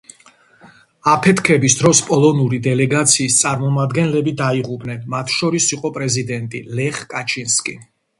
აფეთქების 1.09 1.75
დროს 1.81 1.99
პოლონური 2.07 2.59
დელეგაციის 2.67 3.35
წარმომადგენლები 3.41 4.33
დაიღუპნენ, 4.39 5.03
მათ 5.17 5.35
შორის 5.35 5.69
იყო 5.77 5.93
პრეზიდენტი 5.99 6.63
ლეხ 6.81 7.03
კაჩინსკი. 7.13 7.77